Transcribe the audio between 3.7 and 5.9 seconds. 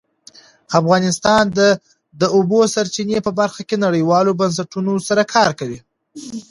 نړیوالو بنسټونو سره کار کوي.